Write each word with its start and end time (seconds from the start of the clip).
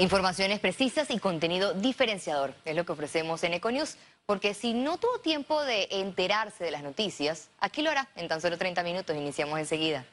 Informaciones 0.00 0.60
precisas 0.60 1.10
y 1.10 1.18
contenido 1.18 1.74
diferenciador 1.74 2.54
es 2.64 2.74
lo 2.74 2.86
que 2.86 2.92
ofrecemos 2.92 3.44
en 3.44 3.52
Econews, 3.52 3.98
porque 4.24 4.54
si 4.54 4.72
no 4.72 4.96
tuvo 4.96 5.18
tiempo 5.18 5.60
de 5.62 5.88
enterarse 5.90 6.64
de 6.64 6.70
las 6.70 6.82
noticias, 6.82 7.50
aquí 7.60 7.82
lo 7.82 7.90
hará 7.90 8.08
en 8.16 8.26
tan 8.26 8.40
solo 8.40 8.56
30 8.56 8.82
minutos. 8.82 9.14
Iniciamos 9.14 9.58
enseguida. 9.58 10.06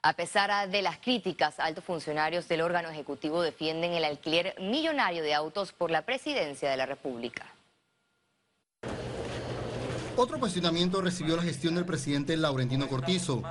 A 0.00 0.14
pesar 0.14 0.70
de 0.70 0.80
las 0.80 0.96
críticas, 0.96 1.60
altos 1.60 1.84
funcionarios 1.84 2.48
del 2.48 2.62
órgano 2.62 2.88
ejecutivo 2.88 3.42
defienden 3.42 3.92
el 3.92 4.04
alquiler 4.04 4.58
millonario 4.58 5.22
de 5.22 5.34
autos 5.34 5.72
por 5.72 5.90
la 5.90 6.00
presidencia 6.00 6.70
de 6.70 6.78
la 6.78 6.86
República. 6.86 7.44
Otro 10.16 10.38
cuestionamiento 10.38 11.02
recibió 11.02 11.36
la 11.36 11.42
gestión 11.42 11.74
del 11.74 11.84
presidente 11.84 12.34
Laurentino 12.38 12.88
Cortizo 12.88 13.42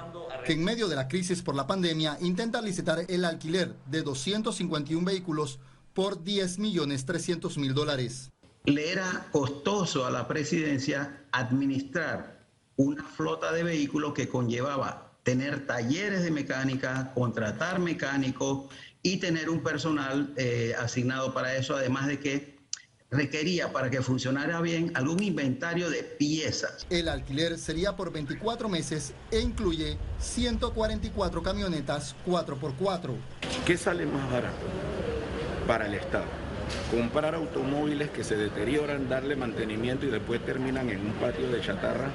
que 0.45 0.53
en 0.53 0.63
medio 0.63 0.87
de 0.87 0.95
la 0.95 1.07
crisis 1.07 1.41
por 1.41 1.55
la 1.55 1.67
pandemia 1.67 2.17
intenta 2.21 2.61
licitar 2.61 3.05
el 3.07 3.25
alquiler 3.25 3.75
de 3.85 4.01
251 4.01 5.05
vehículos 5.05 5.59
por 5.93 6.23
10 6.23 6.59
millones 6.59 7.05
300 7.05 7.57
mil 7.57 7.73
dólares. 7.73 8.31
Le 8.65 8.91
era 8.91 9.27
costoso 9.31 10.05
a 10.05 10.11
la 10.11 10.27
presidencia 10.27 11.25
administrar 11.31 12.45
una 12.75 13.03
flota 13.03 13.51
de 13.51 13.63
vehículos 13.63 14.13
que 14.13 14.27
conllevaba 14.27 15.11
tener 15.23 15.67
talleres 15.67 16.23
de 16.23 16.31
mecánica, 16.31 17.11
contratar 17.13 17.79
mecánicos 17.79 18.69
y 19.03 19.17
tener 19.17 19.49
un 19.49 19.61
personal 19.61 20.33
eh, 20.35 20.73
asignado 20.79 21.33
para 21.33 21.55
eso, 21.55 21.75
además 21.75 22.07
de 22.07 22.19
que 22.19 22.60
requería 23.11 23.73
para 23.73 23.89
que 23.89 24.01
funcionara 24.01 24.61
bien 24.61 24.93
algún 24.95 25.21
inventario 25.21 25.89
de 25.89 26.01
piezas. 26.01 26.85
El 26.89 27.09
alquiler 27.09 27.57
sería 27.59 27.97
por 27.97 28.13
24 28.13 28.69
meses 28.69 29.13
e 29.31 29.41
incluye 29.41 29.97
144 30.19 31.43
camionetas 31.43 32.15
4x4. 32.25 33.11
¿Qué 33.65 33.77
sale 33.77 34.05
más 34.05 34.31
barato 34.31 34.55
para 35.67 35.87
el 35.87 35.95
Estado? 35.95 36.40
Comprar 36.89 37.35
automóviles 37.35 38.09
que 38.09 38.23
se 38.23 38.35
deterioran, 38.35 39.09
darle 39.09 39.35
mantenimiento 39.35 40.05
y 40.05 40.09
después 40.09 40.43
terminan 40.45 40.89
en 40.89 40.99
un 40.99 41.13
patio 41.13 41.49
de 41.49 41.61
chatarra 41.61 42.09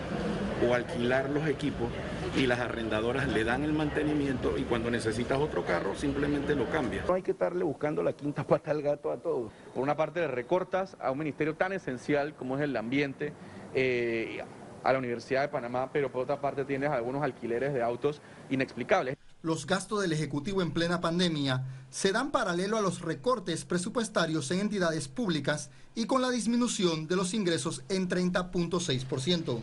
o 0.66 0.74
alquilar 0.74 1.30
los 1.30 1.46
equipos 1.48 1.88
y 2.36 2.46
las 2.46 2.60
arrendadoras 2.60 3.28
le 3.28 3.44
dan 3.44 3.64
el 3.64 3.72
mantenimiento 3.72 4.58
y 4.58 4.62
cuando 4.62 4.90
necesitas 4.90 5.38
otro 5.38 5.64
carro 5.64 5.94
simplemente 5.94 6.54
lo 6.54 6.68
cambias. 6.68 7.06
No 7.08 7.14
hay 7.14 7.22
que 7.22 7.30
estarle 7.30 7.64
buscando 7.64 8.02
la 8.02 8.12
quinta 8.12 8.46
pata 8.46 8.70
al 8.70 8.82
gato 8.82 9.10
a 9.10 9.16
todos. 9.16 9.52
Por 9.74 9.82
una 9.82 9.96
parte 9.96 10.20
le 10.20 10.28
recortas 10.28 10.96
a 11.00 11.10
un 11.10 11.18
ministerio 11.18 11.54
tan 11.54 11.72
esencial 11.72 12.34
como 12.34 12.56
es 12.56 12.62
el 12.62 12.76
ambiente, 12.76 13.32
eh, 13.74 14.42
a 14.82 14.92
la 14.92 14.98
Universidad 14.98 15.42
de 15.42 15.48
Panamá, 15.48 15.90
pero 15.92 16.12
por 16.12 16.22
otra 16.22 16.40
parte 16.40 16.64
tienes 16.64 16.90
algunos 16.90 17.22
alquileres 17.22 17.74
de 17.74 17.82
autos 17.82 18.20
inexplicables. 18.50 19.15
Los 19.42 19.66
gastos 19.66 20.00
del 20.00 20.12
Ejecutivo 20.12 20.62
en 20.62 20.72
plena 20.72 21.00
pandemia 21.00 21.64
se 21.90 22.12
dan 22.12 22.30
paralelo 22.30 22.78
a 22.78 22.80
los 22.80 23.00
recortes 23.00 23.64
presupuestarios 23.64 24.50
en 24.50 24.60
entidades 24.60 25.08
públicas 25.08 25.70
y 25.94 26.06
con 26.06 26.22
la 26.22 26.30
disminución 26.30 27.06
de 27.06 27.16
los 27.16 27.34
ingresos 27.34 27.82
en 27.88 28.08
30.6%. 28.08 29.60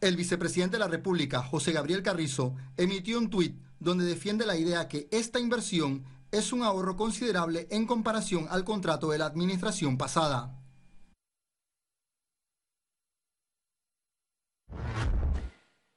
El 0.00 0.16
vicepresidente 0.16 0.76
de 0.76 0.80
la 0.80 0.88
República, 0.88 1.42
José 1.42 1.72
Gabriel 1.72 2.02
Carrizo, 2.02 2.54
emitió 2.76 3.18
un 3.18 3.28
tuit 3.28 3.54
donde 3.80 4.04
defiende 4.04 4.46
la 4.46 4.56
idea 4.56 4.88
que 4.88 5.08
esta 5.10 5.38
inversión 5.38 6.04
es 6.32 6.52
un 6.52 6.62
ahorro 6.62 6.96
considerable 6.96 7.66
en 7.70 7.86
comparación 7.86 8.46
al 8.50 8.64
contrato 8.64 9.10
de 9.10 9.18
la 9.18 9.26
administración 9.26 9.98
pasada. 9.98 10.59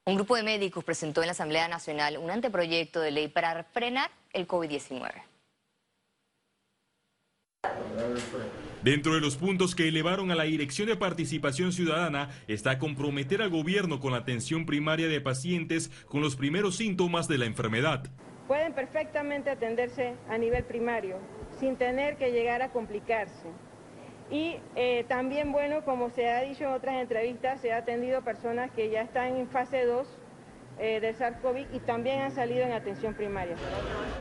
Un 0.05 0.15
grupo 0.15 0.35
de 0.35 0.43
médicos 0.43 0.83
presentó 0.83 1.21
en 1.21 1.27
la 1.27 1.31
Asamblea 1.31 1.69
Nacional 1.69 2.17
un 2.17 2.29
anteproyecto 2.29 2.99
de 2.99 3.11
ley 3.11 3.29
para 3.29 3.63
frenar 3.63 4.11
el 4.33 4.45
COVID-19. 4.45 5.13
Dentro 8.83 9.15
de 9.15 9.21
los 9.21 9.37
puntos 9.37 9.75
que 9.75 9.87
elevaron 9.87 10.29
a 10.29 10.35
la 10.35 10.43
Dirección 10.43 10.89
de 10.89 10.97
Participación 10.97 11.71
Ciudadana 11.71 12.31
está 12.49 12.79
comprometer 12.79 13.41
al 13.41 13.49
gobierno 13.49 14.01
con 14.01 14.11
la 14.11 14.17
atención 14.17 14.65
primaria 14.65 15.07
de 15.07 15.21
pacientes 15.21 15.89
con 16.09 16.19
los 16.19 16.35
primeros 16.35 16.75
síntomas 16.75 17.29
de 17.29 17.37
la 17.37 17.45
enfermedad. 17.45 18.03
Pueden 18.49 18.73
perfectamente 18.73 19.51
atenderse 19.51 20.15
a 20.27 20.37
nivel 20.37 20.65
primario 20.65 21.17
sin 21.61 21.77
tener 21.77 22.17
que 22.17 22.33
llegar 22.33 22.61
a 22.61 22.73
complicarse. 22.73 23.47
Y 24.31 24.55
eh, 24.75 25.05
también, 25.07 25.51
bueno, 25.51 25.83
como 25.83 26.09
se 26.09 26.29
ha 26.29 26.41
dicho 26.41 26.63
en 26.63 26.71
otras 26.71 26.95
entrevistas, 26.95 27.61
se 27.61 27.71
ha 27.71 27.77
atendido 27.77 28.21
personas 28.21 28.71
que 28.71 28.89
ya 28.89 29.01
están 29.01 29.35
en 29.35 29.47
fase 29.47 29.85
2 29.85 30.07
eh, 30.79 30.99
del 30.99 31.15
SARS-CoV 31.15 31.67
y 31.71 31.79
también 31.79 32.21
han 32.21 32.31
salido 32.31 32.63
en 32.63 32.71
atención 32.71 33.13
primaria. 33.13 33.55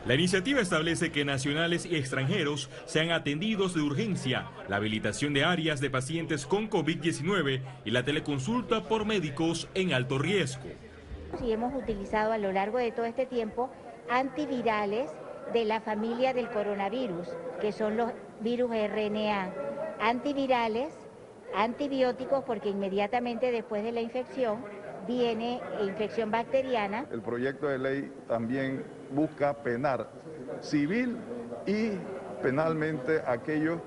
La 0.06 0.14
iniciativa 0.14 0.60
establece 0.60 1.10
que 1.10 1.24
nacionales 1.24 1.86
y 1.86 1.96
extranjeros 1.96 2.68
sean 2.84 3.10
atendidos 3.10 3.74
de 3.74 3.80
urgencia, 3.80 4.50
la 4.68 4.76
habilitación 4.76 5.32
de 5.32 5.44
áreas 5.44 5.80
de 5.80 5.88
pacientes 5.88 6.46
con 6.46 6.68
COVID-19 6.68 7.62
y 7.86 7.90
la 7.90 8.04
teleconsulta 8.04 8.82
por 8.82 9.06
médicos 9.06 9.68
en 9.74 9.94
alto 9.94 10.18
riesgo. 10.18 10.68
Y 11.42 11.52
hemos 11.52 11.74
utilizado 11.74 12.32
a 12.32 12.38
lo 12.38 12.52
largo 12.52 12.76
de 12.76 12.92
todo 12.92 13.06
este 13.06 13.24
tiempo 13.24 13.70
antivirales 14.10 15.10
de 15.54 15.64
la 15.64 15.80
familia 15.80 16.34
del 16.34 16.50
coronavirus, 16.50 17.28
que 17.62 17.72
son 17.72 17.96
los 17.96 18.12
virus 18.40 18.70
RNA, 18.70 19.71
antivirales, 20.02 20.92
antibióticos, 21.54 22.44
porque 22.44 22.68
inmediatamente 22.68 23.52
después 23.52 23.84
de 23.84 23.92
la 23.92 24.00
infección 24.00 24.64
viene 25.06 25.60
infección 25.82 26.30
bacteriana. 26.30 27.06
El 27.12 27.22
proyecto 27.22 27.68
de 27.68 27.78
ley 27.78 28.12
también 28.28 28.84
busca 29.12 29.54
penar 29.54 30.08
civil 30.60 31.16
y 31.66 31.92
penalmente 32.42 33.22
aquellos 33.26 33.80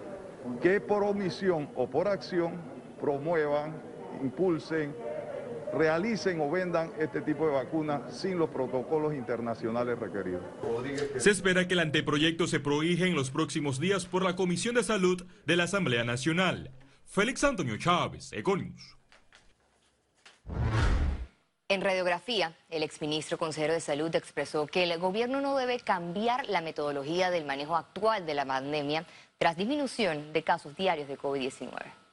que 0.61 0.79
por 0.79 1.03
omisión 1.03 1.69
o 1.75 1.87
por 1.87 2.07
acción 2.07 2.53
promuevan, 3.01 3.73
impulsen, 4.21 4.95
realicen 5.75 6.39
o 6.41 6.49
vendan 6.49 6.91
este 6.99 7.21
tipo 7.21 7.45
de 7.45 7.53
vacunas 7.53 8.17
sin 8.17 8.37
los 8.37 8.49
protocolos 8.49 9.13
internacionales 9.13 9.99
requeridos. 9.99 10.43
Se 11.17 11.31
espera 11.31 11.67
que 11.67 11.73
el 11.73 11.79
anteproyecto 11.79 12.47
se 12.47 12.59
prohíje 12.59 13.07
en 13.07 13.15
los 13.15 13.31
próximos 13.31 13.79
días 13.79 14.05
por 14.05 14.23
la 14.23 14.35
Comisión 14.35 14.75
de 14.75 14.83
Salud 14.83 15.23
de 15.45 15.57
la 15.57 15.65
Asamblea 15.65 16.03
Nacional. 16.03 16.71
Félix 17.05 17.43
Antonio 17.43 17.77
Chávez, 17.77 18.33
Econius. 18.33 18.97
En 21.67 21.81
radiografía, 21.81 22.55
el 22.69 22.83
exministro 22.83 23.39
consejero 23.39 23.73
de 23.73 23.79
Salud 23.79 24.13
expresó 24.15 24.67
que 24.67 24.83
el 24.83 24.99
gobierno 24.99 25.41
no 25.41 25.57
debe 25.57 25.79
cambiar 25.79 26.47
la 26.47 26.61
metodología 26.61 27.31
del 27.31 27.45
manejo 27.45 27.75
actual 27.75 28.25
de 28.27 28.35
la 28.35 28.45
pandemia 28.45 29.05
tras 29.39 29.57
disminución 29.57 30.31
de 30.31 30.43
casos 30.43 30.75
diarios 30.75 31.07
de 31.07 31.17
COVID-19. 31.17 32.04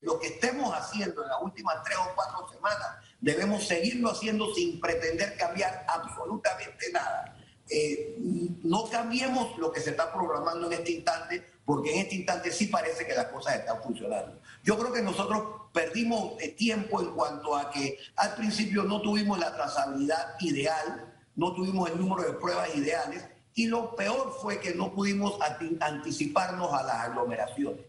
Lo 0.00 0.18
que 0.18 0.28
estemos 0.28 0.72
haciendo 0.74 1.22
en 1.22 1.28
las 1.28 1.42
últimas 1.42 1.82
tres 1.84 1.98
o 1.98 2.14
cuatro 2.14 2.48
semanas 2.48 2.88
debemos 3.20 3.66
seguirlo 3.66 4.10
haciendo 4.10 4.54
sin 4.54 4.80
pretender 4.80 5.36
cambiar 5.36 5.84
absolutamente 5.88 6.92
nada. 6.92 7.36
Eh, 7.70 8.16
no 8.62 8.88
cambiemos 8.88 9.58
lo 9.58 9.70
que 9.72 9.80
se 9.80 9.90
está 9.90 10.12
programando 10.12 10.68
en 10.68 10.74
este 10.74 10.92
instante, 10.92 11.44
porque 11.64 11.92
en 11.92 11.98
este 12.00 12.14
instante 12.14 12.50
sí 12.50 12.68
parece 12.68 13.06
que 13.06 13.14
las 13.14 13.26
cosas 13.26 13.56
están 13.56 13.82
funcionando. 13.82 14.40
Yo 14.62 14.78
creo 14.78 14.92
que 14.92 15.02
nosotros 15.02 15.68
perdimos 15.72 16.38
tiempo 16.56 17.00
en 17.00 17.12
cuanto 17.12 17.56
a 17.56 17.70
que 17.70 17.98
al 18.16 18.34
principio 18.36 18.84
no 18.84 19.02
tuvimos 19.02 19.38
la 19.38 19.54
trazabilidad 19.54 20.36
ideal, 20.40 21.12
no 21.36 21.54
tuvimos 21.54 21.90
el 21.90 21.98
número 21.98 22.22
de 22.22 22.38
pruebas 22.38 22.74
ideales, 22.74 23.24
y 23.54 23.66
lo 23.66 23.94
peor 23.96 24.34
fue 24.40 24.60
que 24.60 24.74
no 24.74 24.92
pudimos 24.94 25.38
anticiparnos 25.80 26.72
a 26.72 26.84
las 26.84 26.96
aglomeraciones. 27.08 27.84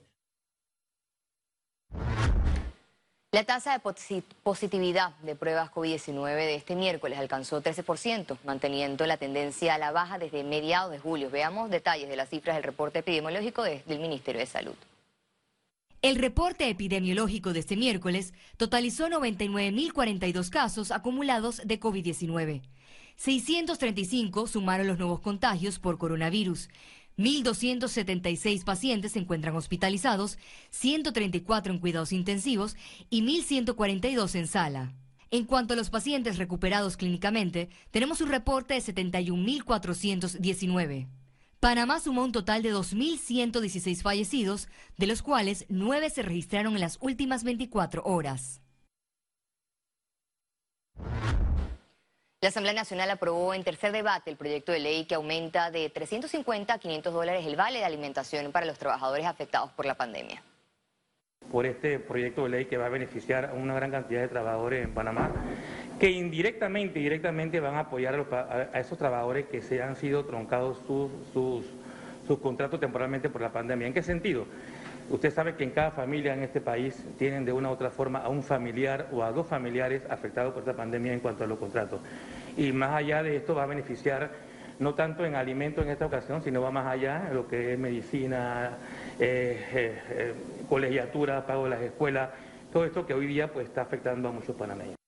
La 3.31 3.43
tasa 3.43 3.77
de 3.77 4.23
positividad 4.41 5.15
de 5.19 5.35
pruebas 5.35 5.69
COVID-19 5.69 6.35
de 6.35 6.55
este 6.55 6.75
miércoles 6.75 7.19
alcanzó 7.19 7.61
13%, 7.61 8.39
manteniendo 8.43 9.05
la 9.05 9.17
tendencia 9.17 9.75
a 9.75 9.77
la 9.77 9.91
baja 9.91 10.17
desde 10.17 10.43
mediados 10.43 10.91
de 10.91 10.97
julio. 10.97 11.29
Veamos 11.29 11.69
detalles 11.69 12.09
de 12.09 12.15
las 12.15 12.29
cifras 12.29 12.55
del 12.55 12.63
reporte 12.63 12.99
epidemiológico 12.99 13.61
del 13.61 13.99
Ministerio 13.99 14.39
de 14.39 14.47
Salud. 14.47 14.73
El 16.01 16.15
reporte 16.15 16.69
epidemiológico 16.69 17.53
de 17.53 17.59
este 17.59 17.77
miércoles 17.77 18.33
totalizó 18.57 19.07
99.042 19.09 20.49
casos 20.49 20.89
acumulados 20.89 21.61
de 21.63 21.79
COVID-19. 21.79 22.63
635 23.15 24.47
sumaron 24.47 24.87
los 24.87 24.97
nuevos 24.97 25.19
contagios 25.19 25.77
por 25.77 25.99
coronavirus 25.99 26.69
1.276 27.19 28.63
pacientes 28.63 29.11
se 29.11 29.19
encuentran 29.19 29.55
hospitalizados, 29.55 30.39
134 30.69 31.73
en 31.73 31.79
cuidados 31.79 32.13
intensivos 32.13 32.77
y 33.09 33.23
1.142 33.23 34.35
en 34.35 34.47
sala. 34.47 34.93
En 35.29 35.43
cuanto 35.43 35.73
a 35.73 35.77
los 35.77 35.89
pacientes 35.89 36.37
recuperados 36.37 36.95
clínicamente, 36.95 37.67
tenemos 37.91 38.21
un 38.21 38.29
reporte 38.29 38.73
de 38.73 38.79
71.419. 38.79 41.09
Panamá 41.59 41.99
sumó 41.99 42.23
un 42.23 42.31
total 42.31 42.63
de 42.63 42.73
2.116 42.73 44.01
fallecidos, 44.01 44.69
de 44.97 45.07
los 45.07 45.21
cuales 45.21 45.65
9 45.67 46.09
se 46.09 46.21
registraron 46.21 46.75
en 46.75 46.79
las 46.79 46.97
últimas 47.01 47.43
24 47.43 48.01
horas. 48.05 48.61
La 52.41 52.47
Asamblea 52.47 52.73
Nacional 52.73 53.09
aprobó 53.09 53.53
en 53.53 53.65
tercer 53.65 53.91
debate 53.91 54.31
el 54.31 54.37
proyecto 54.37 54.71
de 54.71 54.79
ley 54.79 55.03
que 55.03 55.15
aumenta 55.15 55.71
de 55.71 55.89
350 55.89 56.73
a 56.73 56.79
500 56.79 57.13
dólares 57.13 57.45
el 57.45 57.57
vale 57.57 57.79
de 57.79 57.85
alimentación 57.85 58.53
para 58.53 58.65
los 58.65 58.79
trabajadores 58.79 59.25
afectados 59.25 59.71
por 59.71 59.85
la 59.85 59.95
pandemia. 59.95 60.41
Por 61.51 61.65
este 61.65 61.99
proyecto 61.99 62.43
de 62.43 62.49
ley 62.49 62.65
que 62.65 62.77
va 62.77 62.85
a 62.85 62.89
beneficiar 62.89 63.47
a 63.47 63.53
una 63.53 63.73
gran 63.73 63.91
cantidad 63.91 64.21
de 64.21 64.29
trabajadores 64.29 64.85
en 64.85 64.93
Panamá, 64.93 65.33
que 65.99 66.11
indirectamente 66.11 66.99
y 66.99 67.03
directamente 67.03 67.59
van 67.59 67.75
a 67.75 67.79
apoyar 67.79 68.15
a, 68.31 68.79
esos 68.79 68.97
trabajadores 68.97 69.47
que 69.47 69.61
se 69.61 69.83
han 69.83 69.97
sido 69.97 70.23
troncados 70.23 70.77
sus, 70.87 71.11
sus, 71.33 71.65
sus 72.25 72.39
contratos 72.39 72.79
temporalmente 72.79 73.29
por 73.29 73.41
la 73.41 73.51
pandemia. 73.51 73.87
¿En 73.87 73.93
qué 73.93 74.01
sentido? 74.01 74.45
Usted 75.09 75.33
sabe 75.33 75.55
que 75.55 75.63
en 75.63 75.71
cada 75.71 75.91
familia 75.91 76.33
en 76.33 76.43
este 76.43 76.61
país 76.61 77.03
tienen 77.17 77.43
de 77.43 77.51
una 77.51 77.69
u 77.69 77.71
otra 77.71 77.89
forma 77.89 78.19
a 78.19 78.29
un 78.29 78.43
familiar 78.43 79.07
o 79.11 79.23
a 79.23 79.31
dos 79.31 79.47
familiares 79.47 80.03
afectados 80.09 80.53
por 80.53 80.61
esta 80.61 80.73
pandemia 80.73 81.13
en 81.13 81.19
cuanto 81.19 81.43
a 81.43 81.47
los 81.47 81.57
contratos. 81.57 81.99
Y 82.55 82.71
más 82.71 82.91
allá 82.91 83.23
de 83.23 83.35
esto 83.35 83.55
va 83.55 83.63
a 83.63 83.67
beneficiar 83.67 84.29
no 84.77 84.93
tanto 84.93 85.25
en 85.25 85.35
alimentos 85.35 85.83
en 85.83 85.91
esta 85.91 86.05
ocasión, 86.05 86.43
sino 86.43 86.61
va 86.61 86.71
más 86.71 86.87
allá 86.87 87.27
en 87.27 87.35
lo 87.35 87.47
que 87.47 87.73
es 87.73 87.79
medicina, 87.79 88.77
eh, 89.19 89.65
eh, 89.73 90.01
eh, 90.09 90.33
colegiatura, 90.69 91.45
pago 91.45 91.65
de 91.65 91.71
las 91.71 91.81
escuelas, 91.81 92.29
todo 92.71 92.85
esto 92.85 93.05
que 93.05 93.13
hoy 93.13 93.27
día 93.27 93.51
pues 93.51 93.67
está 93.67 93.81
afectando 93.81 94.29
a 94.29 94.31
muchos 94.31 94.55
panameños. 94.55 94.98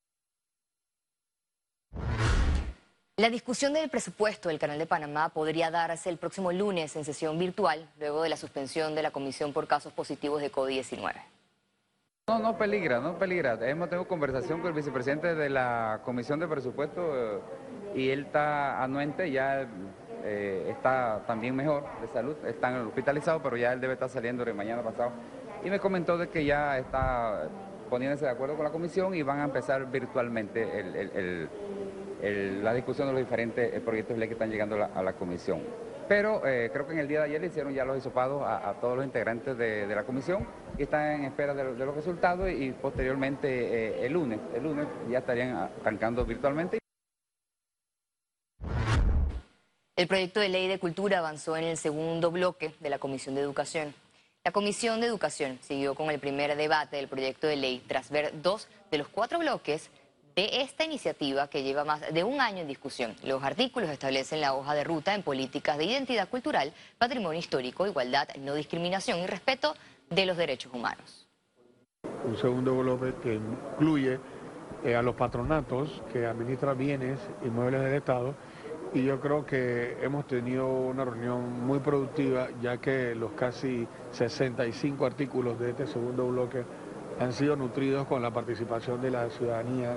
La 3.22 3.30
discusión 3.30 3.72
del 3.74 3.88
presupuesto 3.88 4.50
del 4.50 4.58
Canal 4.58 4.80
de 4.80 4.88
Panamá 4.88 5.30
podría 5.30 5.70
darse 5.70 6.10
el 6.10 6.18
próximo 6.18 6.52
lunes 6.52 6.96
en 6.96 7.06
sesión 7.06 7.38
virtual, 7.38 7.88
luego 8.00 8.24
de 8.24 8.30
la 8.30 8.36
suspensión 8.36 8.96
de 8.96 9.04
la 9.04 9.12
comisión 9.12 9.54
por 9.54 9.68
casos 9.68 9.94
positivos 9.94 10.42
de 10.42 10.52
COVID-19. 10.52 11.14
No, 12.30 12.40
no 12.40 12.58
peligra, 12.58 13.00
no 13.00 13.20
peligra. 13.20 13.60
Hemos 13.62 13.90
tenido 13.90 14.08
conversación 14.08 14.62
con 14.62 14.70
el 14.70 14.74
vicepresidente 14.74 15.36
de 15.36 15.50
la 15.52 16.02
comisión 16.04 16.40
de 16.40 16.48
presupuesto 16.48 17.02
eh, 17.16 17.40
y 17.94 18.10
él 18.10 18.22
está 18.22 18.82
anuente, 18.82 19.30
ya 19.30 19.68
eh, 20.24 20.74
está 20.76 21.22
también 21.28 21.56
mejor 21.56 21.84
de 22.02 22.08
salud, 22.08 22.36
está 22.48 22.72
hospitalizado, 22.82 23.40
pero 23.44 23.56
ya 23.56 23.72
él 23.72 23.82
debe 23.82 23.94
estar 23.94 24.10
saliendo 24.10 24.44
de 24.44 24.54
mañana 24.54 24.82
pasado. 24.82 25.12
Y 25.64 25.70
me 25.70 25.80
comentó 25.80 26.18
de 26.18 26.28
que 26.28 26.44
ya 26.44 26.80
está 26.80 27.50
poniéndose 27.88 28.26
de 28.26 28.32
acuerdo 28.32 28.56
con 28.56 28.64
la 28.64 28.72
comisión 28.72 29.14
y 29.14 29.22
van 29.22 29.42
a 29.42 29.44
empezar 29.44 29.92
virtualmente 29.92 30.80
el 30.80 31.50
la 32.22 32.74
discusión 32.74 33.08
de 33.08 33.14
los 33.14 33.22
diferentes 33.22 33.74
eh, 33.74 33.80
proyectos 33.82 34.16
de 34.16 34.20
ley 34.20 34.28
que 34.28 34.34
están 34.34 34.52
llegando 34.52 34.76
a 34.76 35.04
la, 35.04 35.14
comisión. 35.14 35.62
Pero 36.08 36.46
eh, 36.46 36.70
creo 36.72 36.86
que 36.86 36.94
en 36.94 37.00
el 37.00 37.08
día 37.08 37.20
de 37.20 37.26
ayer 37.26 37.42
le 37.42 37.48
hicieron 37.48 37.74
ya 37.74 37.86
los 37.86 37.98
hisopados 37.98 38.44
a, 38.46 38.74
todos 38.80 38.98
los 38.98 39.06
integrantes 39.06 39.58
de, 39.58 39.88
la 39.88 40.04
comisión 40.04 40.48
y 40.78 40.84
están 40.84 41.20
en 41.20 41.26
espera 41.26 41.54
de, 41.54 41.64
los 41.86 41.96
resultados 41.96 42.50
y, 42.50 42.72
posteriormente 42.72 43.48
eh, 43.48 44.06
el 44.06 44.14
lunes, 44.14 44.40
el 44.54 44.64
lunes 44.64 44.88
ya 45.10 45.20
estarían 45.20 45.56
arrancando 45.56 46.26
virtualmente. 46.26 46.80
El 49.96 50.08
proyecto 50.08 50.40
de 50.40 50.50
ley 50.50 50.68
de 50.68 50.80
cultura 50.80 51.20
avanzó 51.20 51.56
en 51.58 51.64
el 51.64 51.78
segundo 51.78 52.32
bloque 52.32 52.74
de 52.80 52.90
la 52.90 53.00
Comisión 53.00 53.36
de 53.36 53.42
Educación. 53.42 53.94
La 54.44 54.52
Comisión 54.52 55.00
de 55.00 55.08
Educación 55.08 55.60
siguió 55.62 55.94
con 55.94 56.10
el 56.10 56.20
primer 56.20 56.56
debate 56.56 56.96
del 56.98 57.08
proyecto 57.08 57.46
de 57.46 57.56
ley 57.56 57.84
tras 57.88 58.10
ver 58.10 58.42
dos 58.42 58.68
de 58.90 58.98
los 58.98 59.08
cuatro 59.08 59.38
bloques 59.38 59.92
de 60.36 60.62
esta 60.62 60.86
iniciativa 60.86 61.50
que 61.50 61.64
lleva 61.64 61.84
más 61.84 62.02
de 62.14 62.24
un 62.24 62.40
año 62.42 62.60
en 62.60 62.68
discusión. 62.68 63.16
Los 63.24 63.44
artículos 63.44 63.90
establecen 63.90 64.42
la 64.42 64.54
hoja 64.54 64.74
de 64.74 64.84
ruta 64.84 65.14
en 65.14 65.24
políticas 65.24 65.78
de 65.78 65.86
identidad 65.86 66.30
cultural, 66.30 66.74
patrimonio 66.98 67.40
histórico, 67.40 67.86
igualdad, 67.88 68.28
no 68.40 68.56
discriminación 68.56 69.20
y 69.20 69.28
respeto 69.28 69.76
de 70.10 70.26
los 70.26 70.38
derechos 70.38 70.74
humanos. 70.74 71.28
Un 72.26 72.38
segundo 72.38 72.78
bloque 72.78 73.14
que 73.22 73.36
incluye 73.36 74.20
eh, 74.84 74.96
a 74.96 75.02
los 75.02 75.16
patronatos 75.16 76.02
que 76.12 76.26
administran 76.26 76.78
bienes 76.78 77.20
inmuebles 77.44 77.82
del 77.82 77.94
Estado 77.96 78.36
y 78.94 79.04
yo 79.04 79.20
creo 79.20 79.46
que 79.46 79.98
hemos 80.02 80.28
tenido 80.28 80.68
una 80.68 81.06
reunión 81.06 81.66
muy 81.66 81.80
productiva 81.80 82.50
ya 82.62 82.78
que 82.78 83.16
los 83.16 83.32
casi 83.34 83.88
65 84.12 85.06
artículos 85.06 85.60
de 85.60 85.70
este 85.70 85.88
segundo 85.88 86.28
bloque 86.28 86.66
han 87.20 87.32
sido 87.32 87.56
nutridos 87.56 88.08
con 88.08 88.22
la 88.22 88.32
participación 88.32 89.02
de 89.02 89.12
la 89.12 89.30
ciudadanía. 89.30 89.96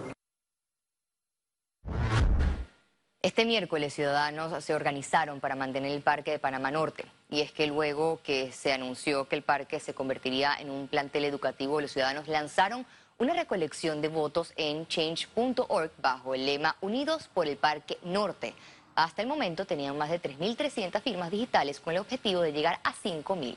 Este 3.25 3.47
miércoles 3.47 3.95
ciudadanos 3.95 4.63
se 4.63 4.75
organizaron 4.75 5.41
para 5.41 5.57
mantener 5.57 5.93
el 5.93 6.03
parque 6.03 6.33
de 6.33 6.39
Panamá 6.39 6.71
Norte 6.71 7.07
y 7.31 7.41
es 7.41 7.53
que 7.53 7.67
luego 7.67 8.21
que 8.23 8.53
se 8.53 8.71
anunció 8.71 9.27
que 9.29 9.37
el 9.37 9.43
parque 9.43 9.81
se 9.81 9.95
convertiría 9.95 10.55
en 10.61 10.69
un 10.69 10.89
plantel 10.89 11.25
educativo, 11.25 11.81
los 11.81 11.91
ciudadanos 11.91 12.29
lanzaron 12.29 12.85
una 13.17 13.33
recolección 13.33 14.03
de 14.03 14.09
votos 14.09 14.53
en 14.57 14.87
change.org 14.89 15.91
bajo 16.03 16.35
el 16.35 16.45
lema 16.45 16.77
Unidos 16.83 17.31
por 17.33 17.49
el 17.49 17.57
Parque 17.57 17.97
Norte. 18.03 18.53
Hasta 18.95 19.23
el 19.23 19.29
momento 19.29 19.65
tenían 19.65 19.97
más 19.97 20.11
de 20.11 20.21
3.300 20.21 21.01
firmas 21.01 21.31
digitales 21.31 21.81
con 21.81 21.95
el 21.95 22.01
objetivo 22.01 22.43
de 22.43 22.53
llegar 22.53 22.79
a 22.85 22.93
5.000. 22.93 23.57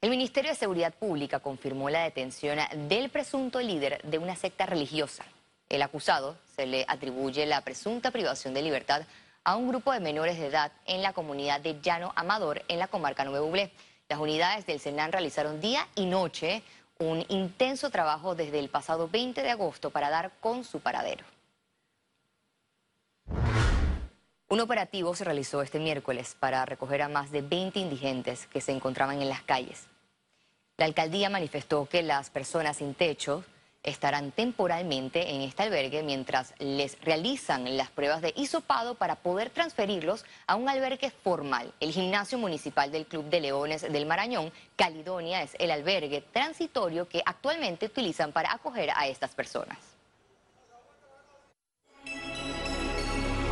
El 0.00 0.10
Ministerio 0.10 0.52
de 0.52 0.56
Seguridad 0.56 0.94
Pública 0.94 1.40
confirmó 1.40 1.90
la 1.90 2.04
detención 2.04 2.60
del 2.88 3.10
presunto 3.10 3.60
líder 3.60 4.00
de 4.04 4.18
una 4.18 4.36
secta 4.36 4.64
religiosa. 4.64 5.24
El 5.68 5.82
acusado 5.82 6.36
se 6.54 6.66
le 6.66 6.84
atribuye 6.88 7.46
la 7.46 7.60
presunta 7.62 8.10
privación 8.10 8.54
de 8.54 8.62
libertad 8.62 9.02
a 9.44 9.56
un 9.56 9.68
grupo 9.68 9.92
de 9.92 10.00
menores 10.00 10.38
de 10.38 10.46
edad 10.46 10.72
en 10.86 11.02
la 11.02 11.12
comunidad 11.12 11.60
de 11.60 11.80
Llano 11.80 12.12
Amador, 12.14 12.62
en 12.68 12.78
la 12.78 12.88
comarca 12.88 13.24
Nuevo 13.24 13.46
Bublé. 13.46 13.72
Las 14.08 14.18
unidades 14.18 14.66
del 14.66 14.80
Senan 14.80 15.12
realizaron 15.12 15.60
día 15.60 15.88
y 15.94 16.06
noche 16.06 16.62
un 16.98 17.24
intenso 17.28 17.90
trabajo 17.90 18.34
desde 18.34 18.58
el 18.58 18.68
pasado 18.68 19.08
20 19.08 19.42
de 19.42 19.50
agosto 19.50 19.90
para 19.90 20.10
dar 20.10 20.32
con 20.40 20.64
su 20.64 20.80
paradero. 20.80 21.24
Un 24.48 24.60
operativo 24.60 25.14
se 25.14 25.24
realizó 25.24 25.62
este 25.62 25.78
miércoles 25.78 26.36
para 26.38 26.66
recoger 26.66 27.00
a 27.00 27.08
más 27.08 27.30
de 27.30 27.40
20 27.40 27.78
indigentes 27.80 28.46
que 28.46 28.60
se 28.60 28.70
encontraban 28.70 29.22
en 29.22 29.30
las 29.30 29.42
calles. 29.42 29.86
La 30.76 30.84
alcaldía 30.84 31.30
manifestó 31.30 31.86
que 31.86 32.02
las 32.02 32.28
personas 32.28 32.76
sin 32.76 32.94
techo 32.94 33.44
estarán 33.82 34.30
temporalmente 34.30 35.30
en 35.34 35.42
este 35.42 35.64
albergue 35.64 36.02
mientras 36.02 36.54
les 36.58 37.00
realizan 37.00 37.76
las 37.76 37.90
pruebas 37.90 38.22
de 38.22 38.32
hisopado 38.36 38.94
para 38.94 39.16
poder 39.16 39.50
transferirlos 39.50 40.24
a 40.46 40.54
un 40.56 40.68
albergue 40.68 41.10
formal. 41.10 41.72
El 41.80 41.92
gimnasio 41.92 42.38
municipal 42.38 42.92
del 42.92 43.06
Club 43.06 43.24
de 43.24 43.40
Leones 43.40 43.82
del 43.82 44.06
Marañón, 44.06 44.52
Calidonia, 44.76 45.42
es 45.42 45.56
el 45.58 45.70
albergue 45.70 46.20
transitorio 46.32 47.08
que 47.08 47.22
actualmente 47.24 47.86
utilizan 47.86 48.32
para 48.32 48.52
acoger 48.52 48.90
a 48.94 49.06
estas 49.06 49.34
personas. 49.34 49.78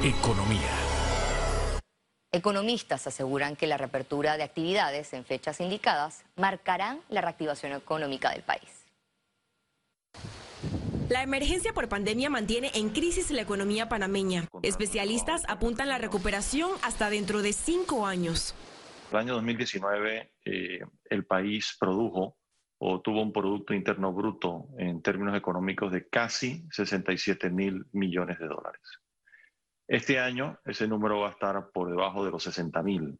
Economía. 0.02 0.90
Economistas 2.32 3.08
aseguran 3.08 3.56
que 3.56 3.66
la 3.66 3.76
reapertura 3.76 4.36
de 4.36 4.44
actividades 4.44 5.12
en 5.12 5.24
fechas 5.24 5.60
indicadas 5.60 6.22
marcarán 6.36 7.00
la 7.08 7.20
reactivación 7.20 7.72
económica 7.72 8.30
del 8.30 8.42
país. 8.42 8.79
La 11.10 11.24
emergencia 11.24 11.72
por 11.72 11.88
pandemia 11.88 12.30
mantiene 12.30 12.70
en 12.72 12.90
crisis 12.90 13.32
la 13.32 13.42
economía 13.42 13.88
panameña. 13.88 14.44
Especialistas 14.62 15.42
apuntan 15.48 15.88
la 15.88 15.98
recuperación 15.98 16.70
hasta 16.84 17.10
dentro 17.10 17.42
de 17.42 17.52
cinco 17.52 18.06
años. 18.06 18.54
El 19.10 19.18
año 19.18 19.34
2019 19.34 20.34
eh, 20.44 20.78
el 21.06 21.26
país 21.26 21.76
produjo 21.80 22.36
o 22.78 23.00
tuvo 23.00 23.22
un 23.22 23.32
Producto 23.32 23.74
Interno 23.74 24.12
Bruto 24.12 24.68
en 24.78 25.02
términos 25.02 25.36
económicos 25.36 25.90
de 25.90 26.08
casi 26.08 26.64
67 26.70 27.50
mil 27.50 27.86
millones 27.90 28.38
de 28.38 28.46
dólares. 28.46 28.80
Este 29.88 30.20
año 30.20 30.60
ese 30.64 30.86
número 30.86 31.18
va 31.18 31.30
a 31.30 31.32
estar 31.32 31.72
por 31.72 31.90
debajo 31.90 32.24
de 32.24 32.30
los 32.30 32.44
60 32.44 32.84
mil. 32.84 33.18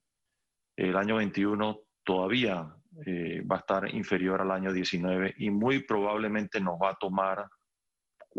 El 0.76 0.96
año 0.96 1.16
21 1.16 1.80
todavía 2.04 2.72
eh, 3.04 3.42
va 3.42 3.56
a 3.56 3.58
estar 3.58 3.92
inferior 3.92 4.42
al 4.42 4.52
año 4.52 4.72
19 4.72 5.34
y 5.38 5.50
muy 5.50 5.82
probablemente 5.82 6.60
nos 6.60 6.78
va 6.80 6.90
a 6.90 6.96
tomar 6.96 7.48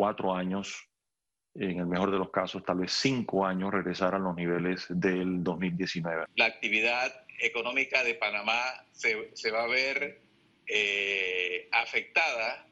cuatro 0.01 0.33
años, 0.33 0.89
en 1.53 1.77
el 1.77 1.85
mejor 1.85 2.09
de 2.09 2.17
los 2.17 2.31
casos, 2.31 2.65
tal 2.65 2.79
vez 2.79 2.91
cinco 2.91 3.45
años, 3.45 3.71
regresar 3.71 4.15
a 4.15 4.17
los 4.17 4.35
niveles 4.35 4.87
del 4.89 5.43
2019. 5.43 6.25
La 6.37 6.45
actividad 6.45 7.23
económica 7.37 8.03
de 8.03 8.15
Panamá 8.15 8.83
se, 8.93 9.51
va 9.51 9.63
a 9.63 9.67
ver 9.67 10.19
eh, 10.65 11.69
afectada 11.71 12.65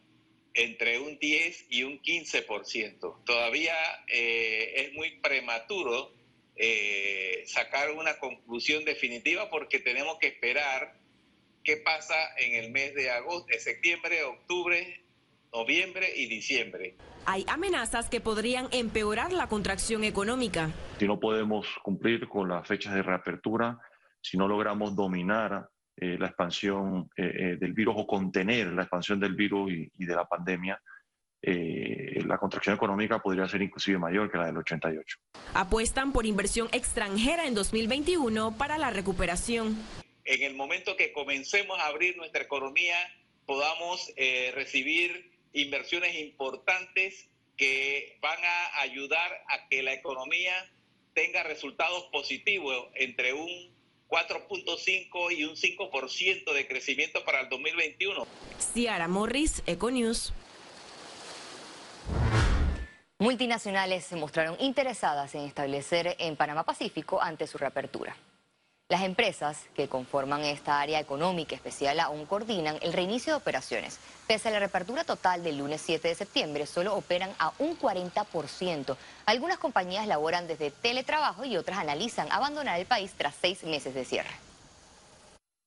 entre 0.56 0.98
un 0.98 1.20
10 1.20 1.68
y 1.70 1.84
un 1.84 2.02
15%. 2.02 3.24
Todavía 3.26 3.76
eh, 4.08 4.74
es 4.78 4.94
muy 4.94 5.12
prematuro 5.20 6.12
eh, 6.56 7.44
sacar 7.46 7.92
una 7.92 8.18
conclusión 8.18 8.86
definitiva 8.86 9.52
porque 9.52 9.78
tenemos 9.78 10.18
que 10.18 10.30
esperar 10.30 10.96
qué 11.64 11.78
pasa 11.78 12.16
en 12.38 12.56
el 12.56 12.72
mes 12.72 12.96
de 12.96 13.12
agosto, 13.12 13.46
de 13.52 13.60
septiembre, 13.60 14.24
octubre, 14.24 15.04
noviembre 15.54 16.12
y 16.16 16.26
diciembre. 16.26 16.96
Hay 17.26 17.46
amenazas 17.48 18.10
que 18.10 18.22
podrían 18.22 18.68
empeorar 18.72 19.34
la 19.34 19.48
contracción 19.48 20.04
económica. 20.04 20.72
Si 20.98 21.08
no 21.08 21.20
podemos 21.20 21.68
cumplir 21.84 22.28
con 22.28 22.50
las 22.50 22.68
fechas 22.68 22.94
de 22.94 23.04
reapertura, 23.04 23.80
si 24.22 24.38
no 24.38 24.48
logramos 24.48 24.96
dominar 24.96 25.70
eh, 25.96 26.18
la 26.18 26.28
expansión 26.28 27.10
eh, 27.16 27.24
eh, 27.24 27.58
del 27.60 27.74
virus 27.74 27.96
o 27.98 28.08
contener 28.08 28.68
la 28.74 28.84
expansión 28.84 29.20
del 29.20 29.36
virus 29.36 29.72
y, 29.72 30.06
de 30.06 30.16
la 30.16 30.26
pandemia, 30.26 30.82
eh, 31.42 32.22
la 32.26 32.38
contracción 32.38 32.76
económica 32.76 33.20
podría 33.20 33.48
ser 33.48 33.62
inclusive 33.62 33.98
mayor 33.98 34.30
que 34.30 34.38
la 34.38 34.48
del 34.48 34.58
88. 34.58 35.18
Apuestan 35.54 36.12
por 36.12 36.26
inversión 36.26 36.68
extranjera 36.72 37.48
en 37.48 37.56
2021 37.56 38.58
para 38.58 38.78
la 38.78 38.90
recuperación. 38.90 39.78
En 40.26 40.44
el 40.44 40.56
momento 40.56 40.96
que 40.98 41.14
comencemos 41.14 41.80
a 41.80 41.88
abrir 41.88 42.18
nuestra 42.18 42.44
economía, 42.44 42.96
podamos 43.46 44.12
eh, 44.18 44.52
recibir 44.54 45.39
inversiones 45.54 46.16
importantes 46.16 47.28
que 47.58 48.18
van 48.22 48.40
a 48.44 48.82
ayudar 48.82 49.32
a 49.50 49.68
que 49.68 49.84
la 49.84 49.94
economía 49.94 50.54
tenga 51.14 51.44
resultados 51.44 52.04
positivos 52.12 52.88
entre 52.96 53.34
un 53.34 53.50
4.5 54.08 55.38
y 55.38 55.44
un 55.44 55.56
5% 55.56 56.54
de 56.54 56.68
crecimiento 56.68 57.24
para 57.24 57.42
el 57.42 57.50
2021. 57.50 58.26
Ciara 58.74 59.08
Morris, 59.08 59.62
Econews. 59.68 60.34
Multinacionales 63.20 64.06
se 64.06 64.16
mostraron 64.16 64.56
interesadas 64.62 65.36
en 65.36 65.42
establecer 65.42 66.16
en 66.20 66.38
Panamá 66.38 66.64
Pacífico 66.64 67.22
ante 67.22 67.48
su 67.48 67.58
reapertura. 67.58 68.16
Las 68.92 69.04
empresas 69.04 69.68
que 69.76 69.88
conforman 69.88 70.44
esta 70.44 70.82
área 70.82 71.00
económica 71.00 71.54
especial 71.54 72.00
aún 72.00 72.26
coordinan 72.26 72.76
el 72.82 72.92
reinicio 72.92 73.34
de 73.34 73.38
operaciones. 73.38 74.00
Pese 74.26 74.50
a 74.50 74.52
la 74.52 74.58
reapertura 74.58 75.04
total 75.04 75.44
del 75.44 75.60
lunes 75.60 75.80
7 75.82 76.08
de 76.08 76.16
septiembre, 76.16 76.66
solo 76.66 76.96
operan 76.96 77.30
a 77.38 77.54
un 77.60 77.78
40%. 77.78 78.98
Algunas 79.28 79.60
compañías 79.60 80.08
laboran 80.08 80.48
desde 80.48 80.72
teletrabajo 80.72 81.46
y 81.46 81.56
otras 81.56 81.78
analizan 81.78 82.32
abandonar 82.32 82.80
el 82.80 82.88
país 82.88 83.14
tras 83.16 83.36
seis 83.36 83.64
meses 83.64 83.94
de 83.94 84.06
cierre. 84.06 84.32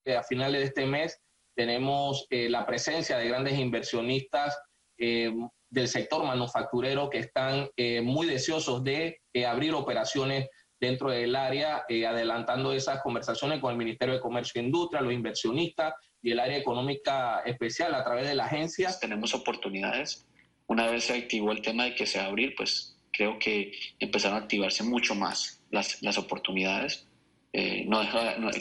Eh, 0.05 0.17
a 0.17 0.25
finales 0.25 0.61
de 0.61 0.67
este 0.67 0.87
mes 0.87 1.17
tenemos 1.55 2.27
eh, 2.29 2.49
la 2.51 2.67
presencia 2.67 3.19
de 3.19 3.29
grandes 3.29 3.57
inversionistas 3.57 4.59
eh, 4.99 5.33
del 5.71 5.87
sector 5.87 6.25
manufacturero 6.25 7.09
que 7.09 7.19
están 7.19 7.71
muy 8.03 8.27
deseosos 8.27 8.83
de 8.85 9.21
abrir 9.47 9.73
operaciones 9.75 10.49
dentro 10.83 11.11
del 11.11 11.37
área, 11.37 11.85
eh, 11.89 12.05
adelantando 12.05 12.73
esas 12.73 13.01
conversaciones 13.03 13.61
con 13.61 13.71
el 13.71 13.79
Ministerio 13.79 14.15
de 14.15 14.21
Comercio 14.21 14.61
e 14.61 14.65
Industria, 14.65 15.01
los 15.01 15.13
inversionistas 15.13 15.95
y 16.21 16.33
el 16.33 16.41
área 16.41 16.59
económica 16.59 17.41
especial 17.47 17.95
a 17.95 18.03
través 18.03 18.27
de 18.27 18.35
la 18.35 18.47
agencia. 18.47 18.91
Tenemos 19.01 19.33
oportunidades. 19.33 20.27
Una 20.67 20.89
vez 20.89 21.05
se 21.05 21.15
activó 21.15 21.53
el 21.53 21.63
tema 21.63 21.85
de 21.85 21.95
que 21.95 22.05
se 22.05 22.19
va 22.19 22.25
a 22.25 22.29
abrir, 22.29 22.57
pues 22.57 22.99
creo 23.13 23.39
que 23.39 23.71
empezaron 24.01 24.39
a 24.39 24.41
activarse 24.41 24.83
mucho 24.83 25.15
más 25.15 25.63
las, 25.71 26.03
las 26.03 26.19
oportunidades. 26.19 27.07
Eh, 27.53 27.85
no, 27.87 28.01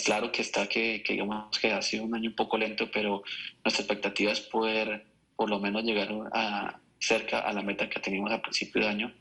claro 0.05 0.31
que 0.31 0.43
está 0.43 0.67
que, 0.67 1.01
que, 1.01 1.13
digamos 1.13 1.57
que 1.57 1.71
ha 1.71 1.81
sido 1.81 2.03
un 2.03 2.13
año 2.13 2.29
un 2.29 2.35
poco 2.35 2.55
lento, 2.55 2.87
pero 2.93 3.23
nuestra 3.65 3.83
expectativa 3.83 4.31
es 4.31 4.41
poder 4.41 5.07
por 5.35 5.49
lo 5.49 5.59
menos 5.59 5.83
llegar 5.83 6.09
a, 6.33 6.79
cerca 6.99 7.39
a 7.39 7.51
la 7.51 7.63
meta 7.63 7.89
que 7.89 7.99
teníamos 7.99 8.31
al 8.31 8.41
principio 8.41 8.83
de 8.83 8.89
año 8.89 9.20